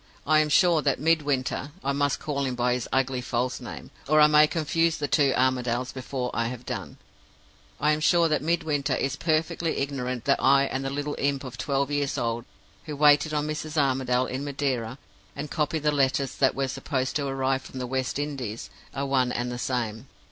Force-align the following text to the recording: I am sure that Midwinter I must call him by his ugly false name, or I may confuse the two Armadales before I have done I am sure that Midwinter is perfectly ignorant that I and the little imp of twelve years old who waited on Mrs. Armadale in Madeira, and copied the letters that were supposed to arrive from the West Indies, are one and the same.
I 0.25 0.39
am 0.39 0.49
sure 0.49 0.81
that 0.81 0.99
Midwinter 0.99 1.73
I 1.83 1.91
must 1.91 2.17
call 2.19 2.45
him 2.45 2.55
by 2.55 2.73
his 2.73 2.89
ugly 2.91 3.21
false 3.21 3.61
name, 3.61 3.91
or 4.07 4.19
I 4.19 4.25
may 4.25 4.47
confuse 4.47 4.97
the 4.97 5.07
two 5.07 5.31
Armadales 5.35 5.91
before 5.93 6.31
I 6.33 6.47
have 6.47 6.65
done 6.65 6.97
I 7.79 7.91
am 7.91 7.99
sure 7.99 8.27
that 8.27 8.41
Midwinter 8.41 8.95
is 8.95 9.15
perfectly 9.15 9.77
ignorant 9.77 10.25
that 10.25 10.41
I 10.41 10.63
and 10.63 10.83
the 10.83 10.89
little 10.89 11.15
imp 11.19 11.43
of 11.43 11.55
twelve 11.55 11.91
years 11.91 12.17
old 12.17 12.45
who 12.85 12.95
waited 12.95 13.31
on 13.31 13.45
Mrs. 13.45 13.77
Armadale 13.77 14.25
in 14.25 14.43
Madeira, 14.43 14.97
and 15.35 15.51
copied 15.51 15.83
the 15.83 15.91
letters 15.91 16.33
that 16.37 16.55
were 16.55 16.67
supposed 16.67 17.15
to 17.17 17.27
arrive 17.27 17.61
from 17.61 17.77
the 17.77 17.85
West 17.85 18.17
Indies, 18.17 18.71
are 18.95 19.05
one 19.05 19.31
and 19.31 19.51
the 19.51 19.59
same. 19.59 20.07